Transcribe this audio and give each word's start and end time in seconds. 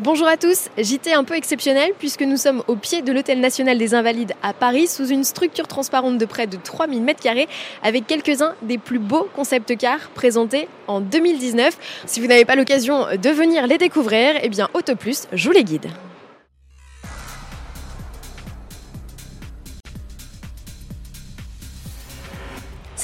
Bonjour 0.00 0.26
à 0.26 0.36
tous, 0.36 0.70
JT 0.76 1.12
un 1.12 1.22
peu 1.22 1.34
exceptionnel 1.34 1.92
puisque 2.00 2.22
nous 2.22 2.36
sommes 2.36 2.64
au 2.66 2.74
pied 2.74 3.00
de 3.00 3.12
l'Hôtel 3.12 3.38
National 3.38 3.78
des 3.78 3.94
Invalides 3.94 4.32
à 4.42 4.52
Paris 4.52 4.88
sous 4.88 5.06
une 5.06 5.22
structure 5.22 5.68
transparente 5.68 6.18
de 6.18 6.24
près 6.24 6.48
de 6.48 6.56
3000 6.56 7.04
m2 7.04 7.46
avec 7.80 8.08
quelques-uns 8.08 8.56
des 8.62 8.76
plus 8.76 8.98
beaux 8.98 9.28
concept 9.36 9.76
cars 9.76 10.10
présentés 10.12 10.66
en 10.88 11.00
2019. 11.00 11.78
Si 12.06 12.20
vous 12.20 12.26
n'avez 12.26 12.44
pas 12.44 12.56
l'occasion 12.56 13.06
de 13.16 13.30
venir 13.30 13.68
les 13.68 13.78
découvrir, 13.78 14.34
eh 14.42 14.48
bien 14.48 14.68
Autoplus, 14.74 15.28
je 15.32 15.46
vous 15.46 15.54
les 15.54 15.62
guide. 15.62 15.86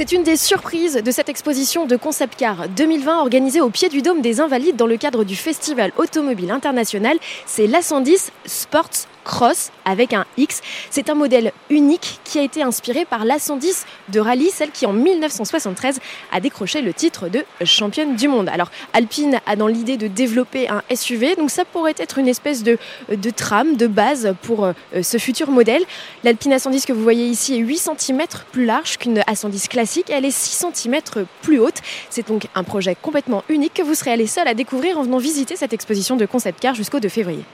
C'est 0.01 0.13
une 0.13 0.23
des 0.23 0.39
surprises 0.39 0.95
de 0.95 1.11
cette 1.11 1.29
exposition 1.29 1.85
de 1.85 1.95
Concept 1.95 2.35
Car 2.35 2.71
2020 2.71 3.19
organisée 3.19 3.61
au 3.61 3.69
pied 3.69 3.91
du 3.91 4.01
Dôme 4.01 4.23
des 4.23 4.41
Invalides 4.41 4.77
dans 4.77 4.87
le 4.87 4.97
cadre 4.97 5.25
du 5.25 5.37
Festival 5.37 5.93
Automobile 5.99 6.51
International. 6.51 7.19
C'est 7.45 7.67
l'A110 7.67 8.31
Sports 8.47 9.10
Cross 9.25 9.71
avec 9.85 10.13
un 10.13 10.25
X. 10.37 10.61
C'est 10.91 11.11
un 11.11 11.15
modèle 11.15 11.53
unique 11.69 12.21
qui 12.25 12.39
a 12.39 12.43
été 12.43 12.63
inspiré 12.63 13.05
par 13.05 13.25
l'A110 13.25 13.85
de 14.09 14.21
rallye, 14.21 14.51
celle 14.51 14.71
qui 14.71 14.87
en 14.87 14.93
1973 14.93 16.01
a 16.33 16.41
décroché 16.41 16.83
le 16.83 16.93
titre 16.93 17.29
de 17.29 17.45
championne 17.65 18.17
du 18.17 18.29
monde. 18.29 18.49
Alors 18.49 18.71
Alpine 18.93 19.41
a 19.47 19.57
dans 19.57 19.67
l'idée 19.67 19.97
de 19.97 20.09
développer 20.09 20.69
un 20.69 20.83
SUV, 20.95 21.37
donc 21.37 21.51
ça 21.51 21.65
pourrait 21.65 21.95
être 21.99 22.19
une 22.19 22.29
espèce 22.29 22.63
de, 22.63 22.79
de 23.11 23.31
trame, 23.31 23.77
de 23.77 23.87
base 23.87 24.35
pour 24.43 24.65
euh, 24.65 24.73
ce 25.03 25.19
futur 25.19 25.51
modèle. 25.51 25.83
L'Alpine 26.25 26.55
A110 26.55 26.87
que 26.87 26.93
vous 26.93 27.03
voyez 27.03 27.27
ici 27.27 27.55
est 27.55 27.59
8 27.59 27.91
cm 27.99 28.23
plus 28.53 28.65
large 28.65 28.99
qu'une 28.99 29.19
A110 29.21 29.69
classique, 29.69 30.11
elle 30.11 30.25
est 30.25 30.31
6 30.31 30.67
cm 30.75 31.01
plus 31.43 31.59
haute. 31.59 31.79
C'est 32.09 32.29
donc 32.29 32.47
un 32.55 32.65
projet 32.65 32.97
complètement 33.01 33.45
unique 33.49 33.75
que 33.75 33.83
vous 33.83 33.95
serez 33.95 34.13
allé 34.13 34.27
seul 34.27 34.49
à 34.49 34.55
découvrir 34.55 34.99
en 34.99 35.03
venant 35.03 35.19
visiter 35.19 35.57
cette 35.57 35.73
exposition 35.73 36.17
de 36.17 36.27
concept 36.27 36.61
car 36.61 36.75
jusqu'au 36.75 37.01
2 37.01 37.09
février. 37.09 37.45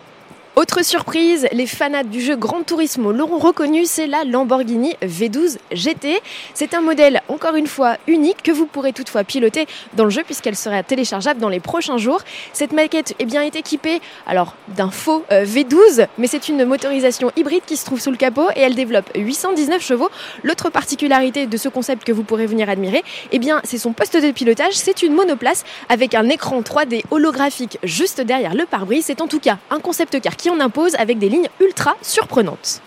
Autre 0.59 0.83
surprise, 0.83 1.47
les 1.53 1.67
fanats 1.67 2.03
du 2.03 2.19
jeu 2.19 2.35
Grand 2.35 2.63
Turismo 2.63 3.13
l'auront 3.13 3.37
reconnu, 3.37 3.85
c'est 3.85 4.07
la 4.07 4.25
Lamborghini 4.25 4.95
V12 5.03 5.59
GT. 5.71 6.19
C'est 6.55 6.73
un 6.73 6.81
modèle, 6.81 7.21
encore 7.29 7.57
une 7.57 7.67
fois, 7.67 7.99
unique 8.07 8.43
que 8.43 8.53
vous 8.53 8.65
pourrez 8.65 8.95
toutefois 8.95 9.23
piloter 9.23 9.67
dans 9.93 10.05
le 10.05 10.11
jeu 10.11 10.23
puisqu'elle 10.25 10.57
sera 10.57 10.83
téléchargeable 10.83 11.41
dans 11.41 11.51
les 11.51 11.61
prochains 11.61 11.99
jours. 11.99 12.23
Cette 12.55 12.73
maquette 12.73 13.15
est 13.19 13.27
bien, 13.27 13.43
équipée 13.43 14.01
alors 14.27 14.55
d'un 14.69 14.91
faux 14.91 15.27
euh, 15.31 15.45
V12, 15.45 16.07
mais 16.17 16.27
c'est 16.27 16.49
une 16.49 16.65
motorisation 16.65 17.31
hybride 17.37 17.65
qui 17.67 17.77
se 17.77 17.85
trouve 17.85 18.01
sous 18.01 18.11
le 18.11 18.17
capot 18.17 18.49
et 18.57 18.61
elle 18.61 18.75
développe 18.75 19.11
819 19.15 19.83
chevaux. 19.83 20.09
L'autre 20.43 20.71
particularité 20.71 21.47
de 21.47 21.57
ce 21.59 21.69
concept 21.69 22.03
que 22.05 22.13
vous 22.13 22.23
pourrez 22.23 22.47
venir 22.47 22.71
admirer, 22.71 23.05
eh 23.31 23.39
bien, 23.39 23.61
c'est 23.65 23.77
son 23.77 23.93
poste 23.93 24.17
de 24.17 24.31
pilotage. 24.31 24.73
C'est 24.73 25.03
une 25.03 25.13
monoplace 25.13 25.65
avec 25.91 26.15
un 26.15 26.31
écran 26.31 26.63
3D 26.63 27.03
holographique 27.11 27.79
juste 27.83 28.23
derrière 28.23 28.55
le 28.55 28.65
pare-brise. 28.65 29.05
C'est 29.05 29.21
en 29.21 29.29
tout 29.29 29.41
cas 29.41 29.59
un 29.69 29.81
concept 29.81 30.19
car 30.23 30.35
qui 30.35 30.46
on 30.51 30.61
impose 30.61 30.95
avec 30.97 31.19
des 31.19 31.29
lignes 31.29 31.49
ultra 31.61 31.97
surprenantes. 32.03 32.81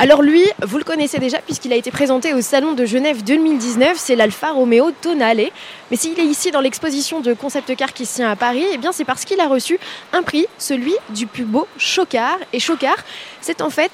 Alors 0.00 0.22
lui, 0.22 0.44
vous 0.62 0.78
le 0.78 0.84
connaissez 0.84 1.18
déjà 1.18 1.38
puisqu'il 1.38 1.72
a 1.72 1.76
été 1.76 1.90
présenté 1.90 2.34
au 2.34 2.40
Salon 2.40 2.72
de 2.72 2.84
Genève 2.84 3.24
2019, 3.24 3.96
c'est 3.96 4.16
l'Alfa 4.16 4.50
Romeo 4.50 4.90
Tonale. 4.92 5.50
Mais 5.90 5.96
s'il 5.96 6.18
est 6.18 6.24
ici 6.24 6.50
dans 6.50 6.60
l'exposition 6.60 7.20
de 7.20 7.32
concept 7.34 7.74
car 7.76 7.92
qui 7.92 8.06
se 8.06 8.16
tient 8.16 8.30
à 8.30 8.36
Paris, 8.36 8.64
eh 8.72 8.78
c'est 8.92 9.04
parce 9.04 9.24
qu'il 9.24 9.40
a 9.40 9.48
reçu 9.48 9.78
un 10.12 10.22
prix, 10.22 10.46
celui 10.58 10.94
du 11.10 11.26
plus 11.26 11.44
beau 11.44 11.66
chocard. 11.78 12.38
Et 12.52 12.60
chocard, 12.60 12.98
c'est 13.40 13.60
en 13.60 13.70
fait 13.70 13.90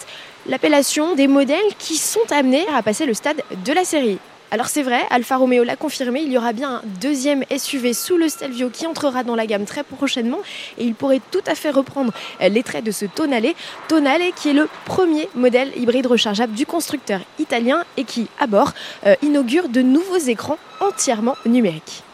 l'appellation 0.47 1.15
des 1.15 1.27
modèles 1.27 1.59
qui 1.79 1.97
sont 1.97 2.31
amenés 2.31 2.67
à 2.75 2.83
passer 2.83 3.07
le 3.07 3.15
stade 3.15 3.43
de 3.65 3.73
la 3.73 3.85
série. 3.85 4.19
Alors 4.55 4.69
c'est 4.69 4.85
vrai, 4.85 5.01
Alfa 5.11 5.37
Romeo 5.37 5.65
l'a 5.65 5.75
confirmé, 5.75 6.21
il 6.21 6.31
y 6.31 6.39
aura 6.39 6.53
bien 6.53 6.75
un 6.77 6.83
deuxième 7.01 7.43
SUV 7.51 7.93
sous 7.93 8.17
le 8.17 8.29
Stelvio 8.29 8.71
qui 8.71 8.87
entrera 8.87 9.25
dans 9.25 9.35
la 9.35 9.49
gamme 9.49 9.65
très 9.65 9.83
prochainement 9.83 10.39
et 10.79 10.85
il 10.85 10.95
pourrait 10.95 11.21
tout 11.33 11.43
à 11.49 11.57
fait 11.57 11.71
reprendre 11.71 12.13
les 12.41 12.63
traits 12.63 12.85
de 12.85 12.93
ce 12.93 13.05
Tonale. 13.05 13.49
Tonale 13.89 14.23
qui 14.37 14.51
est 14.51 14.53
le 14.53 14.69
premier 14.85 15.29
modèle 15.35 15.73
hybride 15.77 16.07
rechargeable 16.07 16.53
du 16.53 16.67
constructeur 16.67 17.19
italien 17.41 17.83
et 17.97 18.05
qui, 18.05 18.29
à 18.39 18.47
bord, 18.47 18.75
euh, 19.07 19.17
inaugure 19.23 19.69
de 19.69 19.83
nouveaux 19.83 20.19
écrans 20.19 20.59
entièrement 20.81 21.35
numériques. 21.45 22.05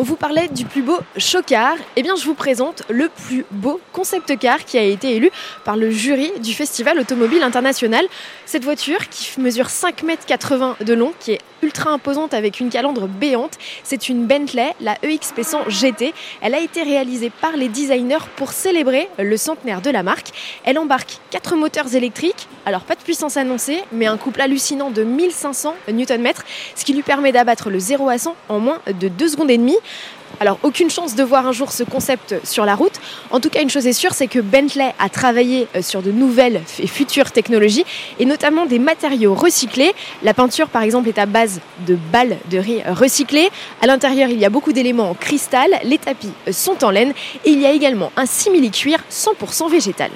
On 0.00 0.04
vous 0.04 0.14
parlait 0.14 0.46
du 0.46 0.64
plus 0.64 0.82
beau 0.82 0.96
chocard. 1.16 1.74
Eh 1.96 2.04
bien, 2.04 2.14
je 2.14 2.24
vous 2.24 2.34
présente 2.34 2.84
le 2.88 3.08
plus 3.08 3.44
beau 3.50 3.80
concept 3.92 4.38
car 4.38 4.64
qui 4.64 4.78
a 4.78 4.82
été 4.82 5.16
élu 5.16 5.28
par 5.64 5.76
le 5.76 5.90
jury 5.90 6.30
du 6.38 6.54
Festival 6.54 7.00
Automobile 7.00 7.42
International. 7.42 8.04
Cette 8.46 8.62
voiture 8.62 9.08
qui 9.08 9.40
mesure 9.40 9.66
5,80 9.66 10.76
m 10.78 10.86
de 10.86 10.94
long, 10.94 11.12
qui 11.18 11.32
est 11.32 11.40
ultra 11.62 11.90
imposante 11.90 12.32
avec 12.32 12.60
une 12.60 12.70
calandre 12.70 13.08
béante, 13.08 13.58
c'est 13.82 14.08
une 14.08 14.26
Bentley, 14.26 14.72
la 14.80 14.96
EXP 15.02 15.42
100 15.42 15.68
GT. 15.68 16.14
Elle 16.42 16.54
a 16.54 16.60
été 16.60 16.84
réalisée 16.84 17.30
par 17.30 17.56
les 17.56 17.68
designers 17.68 18.24
pour 18.36 18.52
célébrer 18.52 19.08
le 19.18 19.36
centenaire 19.36 19.80
de 19.80 19.90
la 19.90 20.04
marque. 20.04 20.28
Elle 20.64 20.78
embarque 20.78 21.18
4 21.30 21.56
moteurs 21.56 21.92
électriques, 21.96 22.46
alors 22.66 22.82
pas 22.82 22.94
de 22.94 23.02
puissance 23.02 23.36
annoncée, 23.36 23.82
mais 23.90 24.06
un 24.06 24.16
couple 24.16 24.42
hallucinant 24.42 24.92
de 24.92 25.02
1500 25.02 25.74
Nm, 25.88 26.28
ce 26.76 26.84
qui 26.84 26.94
lui 26.94 27.02
permet 27.02 27.32
d'abattre 27.32 27.68
le 27.68 27.80
0 27.80 28.08
à 28.08 28.18
100 28.18 28.36
en 28.48 28.60
moins 28.60 28.78
de 28.86 29.08
2 29.08 29.28
secondes 29.28 29.50
et 29.50 29.58
demie. 29.58 29.76
Alors, 30.40 30.58
aucune 30.62 30.88
chance 30.88 31.16
de 31.16 31.24
voir 31.24 31.46
un 31.46 31.52
jour 31.52 31.72
ce 31.72 31.82
concept 31.82 32.36
sur 32.44 32.64
la 32.64 32.76
route. 32.76 33.00
En 33.30 33.40
tout 33.40 33.50
cas, 33.50 33.60
une 33.60 33.70
chose 33.70 33.86
est 33.86 33.92
sûre, 33.92 34.14
c'est 34.14 34.28
que 34.28 34.38
Bentley 34.38 34.94
a 34.98 35.08
travaillé 35.08 35.66
euh, 35.74 35.82
sur 35.82 36.00
de 36.00 36.12
nouvelles 36.12 36.62
et 36.78 36.86
futures 36.86 37.32
technologies, 37.32 37.84
et 38.20 38.24
notamment 38.24 38.64
des 38.64 38.78
matériaux 38.78 39.34
recyclés. 39.34 39.92
La 40.22 40.34
peinture, 40.34 40.68
par 40.68 40.82
exemple, 40.82 41.08
est 41.08 41.18
à 41.18 41.26
base 41.26 41.60
de 41.86 41.96
balles 42.12 42.36
de 42.50 42.58
riz 42.58 42.82
recyclées. 42.86 43.48
À 43.82 43.86
l'intérieur, 43.86 44.28
il 44.28 44.38
y 44.38 44.44
a 44.44 44.50
beaucoup 44.50 44.72
d'éléments 44.72 45.10
en 45.10 45.14
cristal. 45.14 45.70
Les 45.82 45.98
tapis 45.98 46.30
sont 46.52 46.84
en 46.84 46.90
laine, 46.90 47.14
et 47.44 47.50
il 47.50 47.60
y 47.60 47.66
a 47.66 47.72
également 47.72 48.12
un 48.16 48.26
simili-cuir 48.26 49.00
100% 49.10 49.70
végétal. 49.70 50.10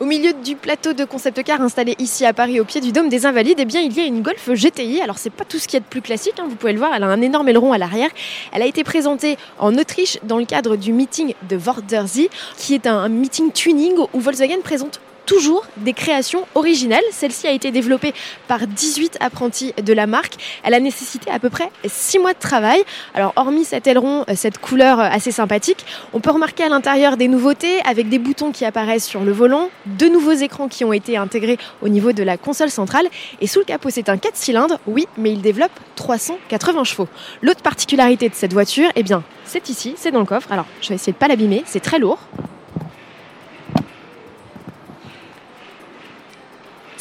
Au 0.00 0.06
milieu 0.06 0.32
du 0.32 0.56
plateau 0.56 0.94
de 0.94 1.04
concept 1.04 1.42
car 1.42 1.60
installé 1.60 1.94
ici 1.98 2.24
à 2.24 2.32
Paris 2.32 2.58
au 2.58 2.64
pied 2.64 2.80
du 2.80 2.90
Dôme 2.90 3.10
des 3.10 3.26
Invalides, 3.26 3.58
eh 3.60 3.66
bien, 3.66 3.82
il 3.82 3.92
y 3.94 4.00
a 4.00 4.04
une 4.04 4.22
Golf 4.22 4.48
GTI. 4.50 5.02
Alors 5.02 5.18
c'est 5.18 5.28
pas 5.28 5.44
tout 5.44 5.58
ce 5.58 5.68
qui 5.68 5.76
est 5.76 5.80
de 5.80 5.84
plus 5.84 6.00
classique, 6.00 6.36
hein, 6.38 6.46
vous 6.48 6.56
pouvez 6.56 6.72
le 6.72 6.78
voir, 6.78 6.92
elle 6.94 7.02
a 7.02 7.06
un 7.06 7.20
énorme 7.20 7.50
aileron 7.50 7.74
à 7.74 7.76
l'arrière. 7.76 8.08
Elle 8.50 8.62
a 8.62 8.66
été 8.66 8.82
présentée 8.82 9.36
en 9.58 9.76
Autriche 9.76 10.16
dans 10.22 10.38
le 10.38 10.46
cadre 10.46 10.76
du 10.76 10.94
meeting 10.94 11.34
de 11.46 11.58
Wörthersee, 11.58 12.30
qui 12.56 12.74
est 12.74 12.86
un 12.86 13.10
meeting 13.10 13.52
tuning 13.52 13.92
où 14.14 14.20
Volkswagen 14.20 14.62
présente 14.64 15.00
toujours 15.26 15.66
des 15.76 15.92
créations 15.92 16.46
originales. 16.54 17.02
Celle-ci 17.12 17.46
a 17.46 17.52
été 17.52 17.70
développée 17.70 18.14
par 18.48 18.66
18 18.66 19.18
apprentis 19.20 19.72
de 19.82 19.92
la 19.92 20.06
marque. 20.06 20.34
Elle 20.62 20.74
a 20.74 20.80
nécessité 20.80 21.30
à 21.30 21.38
peu 21.38 21.50
près 21.50 21.70
6 21.86 22.18
mois 22.18 22.32
de 22.32 22.38
travail. 22.38 22.82
Alors 23.14 23.32
hormis 23.36 23.64
cet 23.64 23.86
aileron, 23.86 24.24
euh, 24.28 24.32
cette 24.34 24.58
couleur 24.58 25.00
euh, 25.00 25.04
assez 25.04 25.32
sympathique, 25.32 25.84
on 26.12 26.20
peut 26.20 26.30
remarquer 26.30 26.64
à 26.64 26.68
l'intérieur 26.68 27.16
des 27.16 27.28
nouveautés 27.28 27.80
avec 27.84 28.08
des 28.08 28.18
boutons 28.18 28.52
qui 28.52 28.64
apparaissent 28.64 29.06
sur 29.06 29.20
le 29.20 29.32
volant, 29.32 29.70
de 29.86 30.06
nouveaux 30.06 30.32
écrans 30.32 30.68
qui 30.68 30.84
ont 30.84 30.92
été 30.92 31.16
intégrés 31.16 31.58
au 31.82 31.88
niveau 31.88 32.12
de 32.12 32.22
la 32.22 32.36
console 32.36 32.70
centrale 32.70 33.06
et 33.40 33.46
sous 33.46 33.60
le 33.60 33.64
capot 33.64 33.90
c'est 33.90 34.08
un 34.08 34.16
4 34.16 34.36
cylindres, 34.36 34.78
oui, 34.86 35.06
mais 35.16 35.32
il 35.32 35.40
développe 35.40 35.72
380 35.96 36.84
chevaux. 36.84 37.08
L'autre 37.42 37.62
particularité 37.62 38.28
de 38.28 38.34
cette 38.34 38.52
voiture, 38.52 38.90
eh 38.96 39.02
bien, 39.02 39.22
c'est 39.44 39.68
ici, 39.68 39.94
c'est 39.96 40.10
dans 40.10 40.20
le 40.20 40.26
coffre. 40.26 40.50
Alors, 40.52 40.66
je 40.80 40.88
vais 40.88 40.94
essayer 40.94 41.12
de 41.12 41.18
pas 41.18 41.28
l'abîmer, 41.28 41.62
c'est 41.66 41.80
très 41.80 41.98
lourd. 41.98 42.18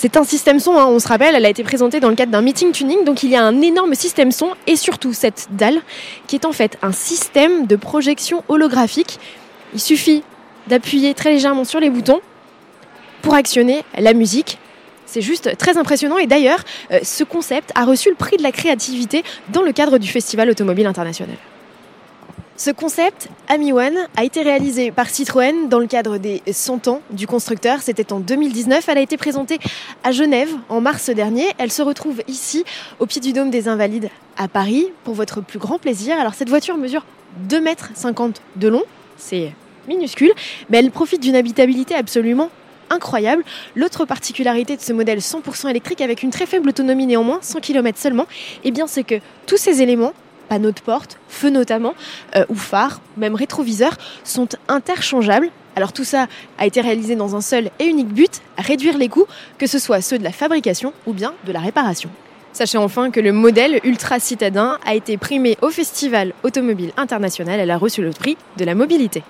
C'est 0.01 0.15
un 0.15 0.23
système 0.23 0.61
son, 0.61 0.77
hein, 0.77 0.85
on 0.87 0.97
se 0.99 1.09
rappelle, 1.09 1.35
elle 1.35 1.45
a 1.45 1.49
été 1.49 1.61
présentée 1.61 1.99
dans 1.99 2.07
le 2.07 2.15
cadre 2.15 2.31
d'un 2.31 2.41
meeting 2.41 2.71
tuning, 2.71 3.03
donc 3.03 3.21
il 3.21 3.29
y 3.29 3.35
a 3.35 3.43
un 3.43 3.59
énorme 3.59 3.95
système 3.95 4.31
son 4.31 4.51
et 4.65 4.77
surtout 4.77 5.11
cette 5.11 5.49
dalle 5.51 5.81
qui 6.25 6.37
est 6.37 6.45
en 6.45 6.53
fait 6.53 6.77
un 6.81 6.93
système 6.93 7.67
de 7.67 7.75
projection 7.75 8.41
holographique. 8.47 9.19
Il 9.73 9.81
suffit 9.81 10.23
d'appuyer 10.67 11.13
très 11.13 11.31
légèrement 11.31 11.65
sur 11.65 11.81
les 11.81 11.89
boutons 11.89 12.21
pour 13.21 13.33
actionner 13.33 13.83
la 13.97 14.13
musique. 14.13 14.57
C'est 15.05 15.19
juste 15.19 15.57
très 15.57 15.77
impressionnant 15.77 16.17
et 16.17 16.27
d'ailleurs, 16.27 16.63
euh, 16.91 16.99
ce 17.03 17.25
concept 17.25 17.73
a 17.75 17.83
reçu 17.83 18.07
le 18.07 18.15
prix 18.15 18.37
de 18.37 18.43
la 18.43 18.53
créativité 18.53 19.25
dans 19.49 19.63
le 19.63 19.73
cadre 19.73 19.97
du 19.97 20.07
Festival 20.07 20.49
Automobile 20.49 20.87
International. 20.87 21.35
Ce 22.59 22.71
concept, 22.71 23.29
Ami 23.47 23.71
One, 23.71 23.95
a 24.17 24.25
été 24.25 24.41
réalisé 24.41 24.91
par 24.91 25.09
Citroën 25.09 25.69
dans 25.69 25.79
le 25.79 25.87
cadre 25.87 26.17
des 26.17 26.41
100 26.51 26.89
ans 26.89 27.01
du 27.09 27.25
constructeur. 27.25 27.81
C'était 27.81 28.11
en 28.11 28.19
2019. 28.19 28.83
Elle 28.89 28.97
a 28.97 29.01
été 29.01 29.15
présentée 29.15 29.59
à 30.03 30.11
Genève 30.11 30.49
en 30.67 30.81
mars 30.81 31.09
dernier. 31.09 31.45
Elle 31.57 31.71
se 31.71 31.81
retrouve 31.81 32.21
ici, 32.27 32.65
au 32.99 33.05
pied 33.05 33.21
du 33.21 33.31
Dôme 33.31 33.49
des 33.49 33.69
Invalides, 33.69 34.09
à 34.35 34.49
Paris, 34.49 34.87
pour 35.05 35.13
votre 35.13 35.39
plus 35.39 35.57
grand 35.57 35.79
plaisir. 35.79 36.19
Alors, 36.19 36.33
cette 36.33 36.49
voiture 36.49 36.75
mesure 36.75 37.05
2,50 37.49 37.61
mètres 37.61 37.91
de 38.57 38.67
long. 38.67 38.83
C'est 39.15 39.53
minuscule, 39.87 40.33
mais 40.69 40.79
elle 40.79 40.91
profite 40.91 41.21
d'une 41.21 41.37
habitabilité 41.37 41.95
absolument 41.95 42.49
incroyable. 42.89 43.45
L'autre 43.77 44.03
particularité 44.03 44.75
de 44.75 44.81
ce 44.81 44.91
modèle 44.91 45.19
100% 45.19 45.69
électrique 45.69 46.01
avec 46.01 46.23
une 46.23 46.29
très 46.29 46.45
faible 46.45 46.67
autonomie 46.67 47.05
néanmoins, 47.05 47.39
100 47.41 47.61
km 47.61 47.97
seulement, 47.97 48.25
eh 48.65 48.71
bien 48.71 48.85
c'est 48.85 49.05
que 49.05 49.15
tous 49.45 49.55
ces 49.55 49.81
éléments 49.81 50.11
panneaux 50.49 50.71
de 50.71 50.79
porte, 50.81 51.17
feux 51.29 51.49
notamment, 51.49 51.93
euh, 52.35 52.43
ou 52.49 52.55
phares, 52.55 52.99
même 53.15 53.35
rétroviseurs, 53.35 53.97
sont 54.23 54.49
interchangeables. 54.67 55.49
Alors 55.75 55.93
tout 55.93 56.03
ça 56.03 56.27
a 56.57 56.65
été 56.65 56.81
réalisé 56.81 57.15
dans 57.15 57.35
un 57.35 57.41
seul 57.41 57.69
et 57.79 57.85
unique 57.85 58.09
but, 58.09 58.41
réduire 58.57 58.97
les 58.97 59.07
coûts, 59.07 59.27
que 59.57 59.67
ce 59.67 59.79
soit 59.79 60.01
ceux 60.01 60.17
de 60.17 60.23
la 60.23 60.31
fabrication 60.31 60.93
ou 61.05 61.13
bien 61.13 61.33
de 61.45 61.53
la 61.53 61.59
réparation. 61.59 62.09
Sachez 62.51 62.79
enfin 62.79 63.11
que 63.11 63.19
le 63.19 63.31
modèle 63.31 63.79
ultra 63.83 64.19
citadin 64.19 64.79
a 64.85 64.95
été 64.95 65.17
primé 65.17 65.57
au 65.61 65.69
Festival 65.69 66.33
Automobile 66.43 66.91
International. 66.97 67.59
Elle 67.59 67.71
a 67.71 67.77
reçu 67.77 68.01
le 68.01 68.09
prix 68.09 68.37
de 68.57 68.65
la 68.65 68.75
mobilité. 68.75 69.23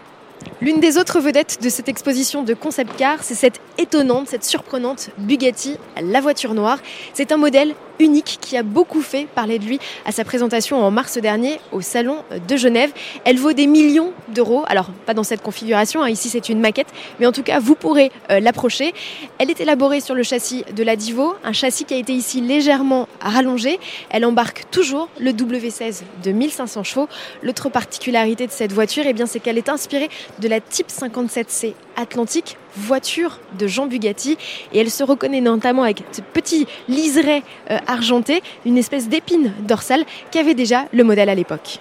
L'une 0.62 0.80
des 0.80 0.97
autres 0.97 1.19
vedettes 1.19 1.59
de 1.62 1.69
cette 1.69 1.88
exposition 1.88 2.44
de 2.44 2.53
concept 2.53 2.91
car, 2.97 3.24
c'est 3.24 3.36
cette 3.36 3.62
étonnante, 3.77 4.27
cette 4.27 4.44
surprenante 4.44 5.09
Bugatti, 5.18 5.77
la 6.01 6.19
voiture 6.19 6.53
noire. 6.53 6.80
C'est 7.13 7.31
un 7.31 7.38
modèle 7.38 7.75
unique 8.00 8.38
qui 8.41 8.57
a 8.57 8.63
beaucoup 8.63 9.01
fait 9.01 9.27
parler 9.36 9.59
de 9.59 9.65
lui 9.65 9.80
à 10.06 10.12
sa 10.12 10.24
présentation 10.24 10.83
en 10.83 10.89
mars 10.91 11.18
dernier 11.18 11.59
au 11.71 11.81
Salon 11.81 12.18
de 12.47 12.57
Genève. 12.57 12.91
Elle 13.25 13.38
vaut 13.38 13.53
des 13.53 13.68
millions 13.68 14.12
d'euros. 14.30 14.63
Alors, 14.68 14.89
pas 15.06 15.13
dans 15.13 15.24
cette 15.24 15.41
configuration, 15.41 16.01
hein. 16.01 16.09
ici 16.09 16.30
c'est 16.30 16.50
une 16.50 16.59
maquette, 16.59 16.88
mais 17.19 17.25
en 17.25 17.31
tout 17.31 17.44
cas, 17.44 17.59
vous 17.59 17.75
pourrez 17.75 18.12
euh, 18.31 18.39
l'approcher. 18.39 18.94
Elle 19.38 19.50
est 19.50 19.59
élaborée 19.62 20.01
sur 20.01 20.15
le 20.15 20.24
châssis 20.24 20.63
de 20.75 20.83
la 20.83 20.95
Divo, 20.95 21.35
un 21.44 21.53
châssis 21.53 21.85
qui 21.85 21.94
a 21.94 21.97
été 21.97 22.13
ici 22.13 22.42
légèrement 22.42 23.07
rallongé. 23.21 23.80
Elle 24.09 24.25
embarque 24.25 24.65
toujours 24.71 25.09
le 25.19 25.31
W16 25.31 26.01
de 26.24 26.31
1500 26.31 26.83
chevaux. 26.83 27.09
L'autre 27.44 27.69
particularité 27.69 28.47
de 28.47 28.51
cette 28.51 28.71
voiture, 28.71 29.03
eh 29.06 29.13
bien, 29.13 29.25
c'est 29.25 29.39
qu'elle 29.39 29.57
est 29.57 29.69
inspirée 29.69 30.09
de 30.39 30.47
la 30.47 30.61
Type 30.61 30.87
57C 30.87 31.73
Atlantique, 31.95 32.57
voiture 32.75 33.39
de 33.57 33.67
Jean 33.67 33.87
Bugatti. 33.87 34.37
Et 34.73 34.79
elle 34.79 34.91
se 34.91 35.03
reconnaît 35.03 35.41
notamment 35.41 35.83
avec 35.83 36.03
ce 36.11 36.21
petit 36.21 36.67
liseré 36.87 37.43
euh, 37.71 37.77
argenté, 37.87 38.41
une 38.65 38.77
espèce 38.77 39.09
d'épine 39.09 39.53
dorsale 39.67 40.05
qu'avait 40.31 40.55
déjà 40.55 40.85
le 40.93 41.03
modèle 41.03 41.29
à 41.29 41.35
l'époque. 41.35 41.79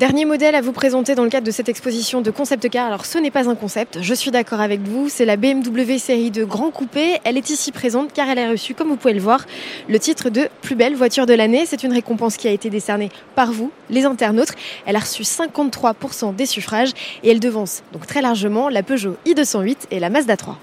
Dernier 0.00 0.24
modèle 0.24 0.54
à 0.54 0.62
vous 0.62 0.72
présenter 0.72 1.14
dans 1.14 1.24
le 1.24 1.28
cadre 1.28 1.46
de 1.46 1.50
cette 1.50 1.68
exposition 1.68 2.22
de 2.22 2.30
concept 2.30 2.70
car. 2.70 2.86
Alors 2.86 3.04
ce 3.04 3.18
n'est 3.18 3.30
pas 3.30 3.50
un 3.50 3.54
concept, 3.54 3.98
je 4.00 4.14
suis 4.14 4.30
d'accord 4.30 4.62
avec 4.62 4.80
vous, 4.80 5.10
c'est 5.10 5.26
la 5.26 5.36
BMW 5.36 5.98
série 5.98 6.30
de 6.30 6.42
Grand 6.42 6.70
Coupé. 6.70 7.18
Elle 7.22 7.36
est 7.36 7.50
ici 7.50 7.70
présente 7.70 8.10
car 8.14 8.26
elle 8.30 8.38
a 8.38 8.48
reçu, 8.48 8.72
comme 8.72 8.88
vous 8.88 8.96
pouvez 8.96 9.12
le 9.12 9.20
voir, 9.20 9.44
le 9.90 9.98
titre 9.98 10.30
de 10.30 10.48
plus 10.62 10.74
belle 10.74 10.94
voiture 10.94 11.26
de 11.26 11.34
l'année. 11.34 11.66
C'est 11.66 11.82
une 11.82 11.92
récompense 11.92 12.38
qui 12.38 12.48
a 12.48 12.50
été 12.50 12.70
décernée 12.70 13.10
par 13.34 13.52
vous, 13.52 13.72
les 13.90 14.06
internautes. 14.06 14.52
Elle 14.86 14.96
a 14.96 15.00
reçu 15.00 15.22
53% 15.22 16.34
des 16.34 16.46
suffrages 16.46 16.92
et 17.22 17.30
elle 17.30 17.40
devance 17.40 17.82
donc 17.92 18.06
très 18.06 18.22
largement 18.22 18.70
la 18.70 18.82
Peugeot 18.82 19.18
i208 19.26 19.76
et 19.90 20.00
la 20.00 20.08
Mazda 20.08 20.38
3. 20.38 20.58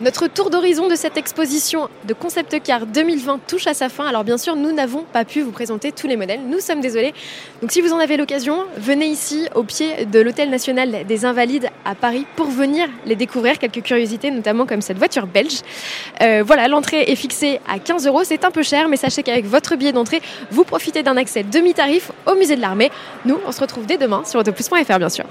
Notre 0.00 0.28
tour 0.28 0.48
d'horizon 0.48 0.88
de 0.88 0.94
cette 0.94 1.18
exposition 1.18 1.90
de 2.06 2.14
Concept 2.14 2.62
Car 2.62 2.86
2020 2.86 3.40
touche 3.46 3.66
à 3.66 3.74
sa 3.74 3.88
fin. 3.88 4.06
Alors 4.06 4.24
bien 4.24 4.38
sûr, 4.38 4.56
nous 4.56 4.72
n'avons 4.72 5.02
pas 5.02 5.26
pu 5.26 5.42
vous 5.42 5.50
présenter 5.50 5.92
tous 5.92 6.06
les 6.06 6.16
modèles. 6.16 6.40
Nous 6.46 6.60
sommes 6.60 6.80
désolés. 6.80 7.12
Donc 7.60 7.70
si 7.70 7.82
vous 7.82 7.92
en 7.92 7.98
avez 7.98 8.16
l'occasion, 8.16 8.64
venez 8.78 9.06
ici 9.06 9.46
au 9.54 9.62
pied 9.62 10.06
de 10.06 10.20
l'Hôtel 10.20 10.48
National 10.48 11.04
des 11.06 11.24
Invalides 11.26 11.68
à 11.84 11.94
Paris 11.94 12.24
pour 12.36 12.46
venir 12.46 12.88
les 13.04 13.16
découvrir. 13.16 13.58
Quelques 13.58 13.82
curiosités, 13.82 14.30
notamment 14.30 14.64
comme 14.64 14.80
cette 14.80 14.96
voiture 14.96 15.26
belge. 15.26 15.60
Euh, 16.22 16.42
voilà, 16.46 16.68
l'entrée 16.68 17.02
est 17.02 17.16
fixée 17.16 17.60
à 17.68 17.78
15 17.78 18.06
euros. 18.06 18.24
C'est 18.24 18.44
un 18.44 18.50
peu 18.50 18.62
cher, 18.62 18.88
mais 18.88 18.96
sachez 18.96 19.22
qu'avec 19.22 19.44
votre 19.44 19.76
billet 19.76 19.92
d'entrée, 19.92 20.22
vous 20.50 20.64
profitez 20.64 21.02
d'un 21.02 21.16
accès 21.18 21.42
demi-tarif 21.42 22.10
au 22.26 22.36
musée 22.36 22.56
de 22.56 22.62
l'armée. 22.62 22.90
Nous, 23.26 23.38
on 23.46 23.52
se 23.52 23.60
retrouve 23.60 23.84
dès 23.84 23.98
demain 23.98 24.22
sur 24.24 24.40
autoplus.fr 24.40 24.98
bien 24.98 25.10
sûr. 25.10 25.26